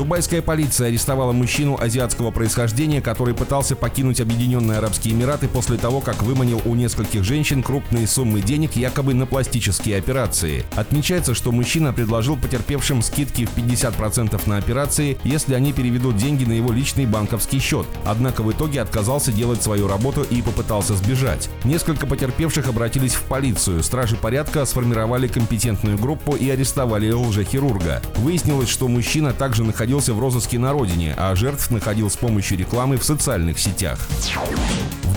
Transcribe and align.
Дубайская 0.00 0.40
полиция 0.40 0.88
арестовала 0.88 1.32
мужчину 1.32 1.76
азиатского 1.78 2.30
происхождения, 2.30 3.02
который 3.02 3.34
пытался 3.34 3.76
покинуть 3.76 4.18
Объединенные 4.22 4.78
Арабские 4.78 5.12
Эмираты 5.12 5.46
после 5.46 5.76
того, 5.76 6.00
как 6.00 6.22
выманил 6.22 6.62
у 6.64 6.74
нескольких 6.74 7.22
женщин 7.22 7.62
крупные 7.62 8.06
суммы 8.06 8.40
денег 8.40 8.76
якобы 8.76 9.12
на 9.12 9.26
пластические 9.26 9.98
операции. 9.98 10.64
Отмечается, 10.74 11.34
что 11.34 11.52
мужчина 11.52 11.92
предложил 11.92 12.38
потерпевшим 12.38 13.02
скидки 13.02 13.44
в 13.44 13.54
50% 13.54 14.40
на 14.48 14.56
операции, 14.56 15.18
если 15.22 15.52
они 15.52 15.74
переведут 15.74 16.16
деньги 16.16 16.46
на 16.46 16.52
его 16.52 16.72
личный 16.72 17.04
банковский 17.04 17.58
счет. 17.58 17.84
Однако 18.06 18.42
в 18.42 18.50
итоге 18.50 18.80
отказался 18.80 19.32
делать 19.32 19.62
свою 19.62 19.86
работу 19.86 20.22
и 20.22 20.40
попытался 20.40 20.94
сбежать. 20.94 21.50
Несколько 21.64 22.06
потерпевших 22.06 22.68
обратились 22.68 23.12
в 23.12 23.24
полицию. 23.24 23.82
Стражи 23.82 24.16
порядка 24.16 24.64
сформировали 24.64 25.28
компетентную 25.28 25.98
группу 25.98 26.36
и 26.36 26.48
арестовали 26.48 27.10
лжехирурга. 27.12 28.00
Выяснилось, 28.16 28.70
что 28.70 28.88
мужчина 28.88 29.34
также 29.34 29.62
находился 29.62 29.89
находился 29.90 30.14
в 30.14 30.20
розыске 30.20 30.56
на 30.56 30.72
родине, 30.72 31.14
а 31.18 31.34
жертв 31.34 31.68
находил 31.72 32.08
с 32.08 32.16
помощью 32.16 32.56
рекламы 32.56 32.96
в 32.96 33.02
социальных 33.02 33.58
сетях. 33.58 33.98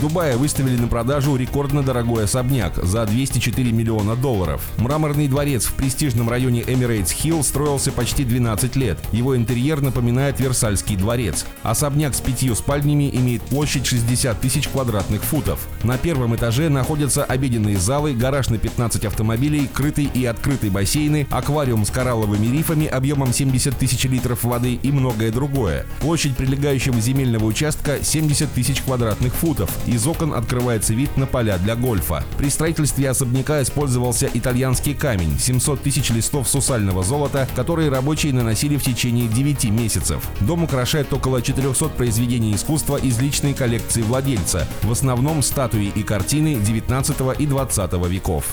Дубае 0.03 0.35
выставили 0.35 0.75
на 0.75 0.89
продажу 0.89 1.37
рекордно 1.37 1.81
дорогой 1.81 2.25
особняк 2.25 2.75
за 2.75 3.05
204 3.05 3.71
миллиона 3.71 4.17
долларов. 4.17 4.61
Мраморный 4.77 5.29
дворец 5.29 5.63
в 5.63 5.75
престижном 5.75 6.27
районе 6.27 6.59
Emirates 6.59 7.15
Hill 7.15 7.41
строился 7.41 7.93
почти 7.93 8.25
12 8.25 8.75
лет. 8.75 8.97
Его 9.13 9.37
интерьер 9.37 9.79
напоминает 9.79 10.41
Версальский 10.41 10.97
дворец. 10.97 11.45
Особняк 11.63 12.15
с 12.15 12.19
пятью 12.19 12.53
спальнями 12.53 13.09
имеет 13.15 13.43
площадь 13.43 13.85
60 13.85 14.41
тысяч 14.41 14.67
квадратных 14.67 15.23
футов. 15.23 15.65
На 15.83 15.97
первом 15.97 16.35
этаже 16.35 16.67
находятся 16.67 17.23
обеденные 17.23 17.77
залы, 17.77 18.13
гараж 18.13 18.49
на 18.49 18.57
15 18.57 19.05
автомобилей, 19.05 19.69
крытый 19.73 20.11
и 20.13 20.25
открытый 20.25 20.69
бассейны, 20.69 21.27
аквариум 21.31 21.85
с 21.85 21.91
коралловыми 21.91 22.47
рифами 22.47 22.87
объемом 22.87 23.31
70 23.31 23.77
тысяч 23.77 24.03
литров 24.03 24.43
воды 24.43 24.73
и 24.73 24.91
многое 24.91 25.31
другое. 25.31 25.85
Площадь 26.01 26.35
прилегающего 26.35 26.99
земельного 26.99 27.45
участка 27.45 28.03
70 28.03 28.51
тысяч 28.51 28.81
квадратных 28.81 29.33
футов. 29.33 29.71
Из 29.93 30.07
окон 30.07 30.33
открывается 30.33 30.95
вид 30.95 31.15
на 31.17 31.27
поля 31.27 31.59
для 31.59 31.75
гольфа. 31.75 32.23
При 32.39 32.49
строительстве 32.49 33.11
особняка 33.11 33.61
использовался 33.61 34.27
итальянский 34.33 34.95
камень, 34.95 35.37
700 35.37 35.83
тысяч 35.83 36.09
листов 36.09 36.49
сусального 36.49 37.03
золота, 37.03 37.47
которые 37.55 37.91
рабочие 37.91 38.33
наносили 38.33 38.77
в 38.77 38.83
течение 38.83 39.27
9 39.27 39.65
месяцев. 39.65 40.27
Дом 40.39 40.63
украшает 40.63 41.13
около 41.13 41.43
400 41.43 41.89
произведений 41.89 42.55
искусства 42.55 42.97
из 42.97 43.19
личной 43.19 43.53
коллекции 43.53 44.01
владельца, 44.01 44.67
в 44.81 44.91
основном 44.91 45.43
статуи 45.43 45.91
и 45.93 46.01
картины 46.01 46.55
19 46.55 47.15
и 47.37 47.45
20 47.45 47.93
веков. 48.07 48.45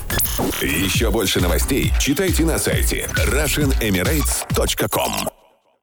Еще 0.60 1.10
больше 1.10 1.40
новостей 1.40 1.90
читайте 1.98 2.44
на 2.44 2.58
сайте 2.58 3.08
RussianEmirates.com 3.16 5.39